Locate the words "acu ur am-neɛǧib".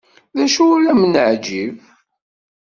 0.45-1.75